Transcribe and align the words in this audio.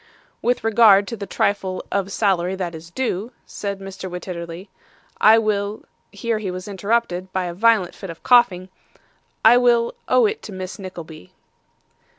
'With 0.41 0.63
regard 0.63 1.07
to 1.09 1.15
the 1.15 1.27
trifle 1.27 1.85
of 1.91 2.11
salary 2.11 2.55
that 2.55 2.73
is 2.73 2.89
due,' 2.89 3.31
said 3.45 3.77
Mr. 3.79 4.09
Wititterly, 4.09 4.67
'I 5.19 5.37
will' 5.37 5.83
here 6.11 6.39
he 6.39 6.49
was 6.49 6.67
interrupted 6.67 7.31
by 7.31 7.45
a 7.45 7.53
violent 7.53 7.93
fit 7.93 8.09
of 8.09 8.23
coughing 8.23 8.69
'I 9.45 9.57
will 9.57 9.93
owe 10.07 10.25
it 10.25 10.41
to 10.41 10.51
Miss 10.51 10.79
Nickleby. 10.79 11.33